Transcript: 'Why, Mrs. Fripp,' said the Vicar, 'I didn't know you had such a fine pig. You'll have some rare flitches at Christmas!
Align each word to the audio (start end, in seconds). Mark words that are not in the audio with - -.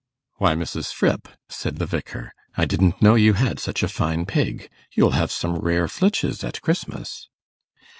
'Why, 0.37 0.55
Mrs. 0.55 0.91
Fripp,' 0.91 1.27
said 1.47 1.75
the 1.77 1.85
Vicar, 1.85 2.33
'I 2.57 2.65
didn't 2.65 3.03
know 3.03 3.13
you 3.13 3.33
had 3.33 3.59
such 3.59 3.83
a 3.83 3.87
fine 3.87 4.25
pig. 4.25 4.67
You'll 4.93 5.11
have 5.11 5.31
some 5.31 5.59
rare 5.59 5.87
flitches 5.87 6.43
at 6.43 6.59
Christmas! 6.63 7.29